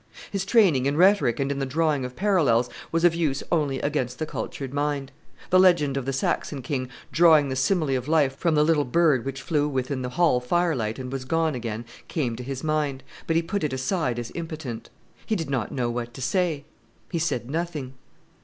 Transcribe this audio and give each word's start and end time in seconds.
His 0.31 0.45
training 0.45 0.87
in 0.87 0.97
rhetoric 0.97 1.39
and 1.39 1.51
in 1.51 1.59
the 1.59 1.65
drawing 1.67 2.05
of 2.05 2.15
parallels 2.15 2.71
was 2.91 3.03
of 3.03 3.13
use 3.13 3.43
only 3.51 3.79
against 3.81 4.17
the 4.17 4.25
cultured 4.25 4.73
mind. 4.73 5.11
The 5.51 5.59
legend 5.59 5.95
of 5.95 6.07
the 6.07 6.11
Saxon 6.11 6.63
king 6.63 6.89
drawing 7.11 7.49
the 7.49 7.55
simile 7.55 7.95
of 7.95 8.07
life 8.07 8.35
from 8.35 8.55
the 8.55 8.63
little 8.63 8.83
bird 8.83 9.23
which 9.23 9.43
flew 9.43 9.67
within 9.69 10.01
the 10.01 10.09
hall 10.09 10.39
firelight 10.39 10.97
and 10.97 11.11
was 11.11 11.23
gone 11.23 11.53
again 11.53 11.85
came 12.07 12.35
to 12.35 12.41
his 12.43 12.63
mind, 12.63 13.03
but 13.27 13.35
he 13.35 13.43
put 13.43 13.63
it 13.63 13.73
aside 13.73 14.17
as 14.17 14.31
impotent. 14.33 14.89
He 15.23 15.35
did 15.35 15.51
not 15.51 15.71
know 15.71 15.91
what 15.91 16.15
to 16.15 16.21
say; 16.23 16.65
he 17.11 17.19
said 17.19 17.47
nothing. 17.51 17.93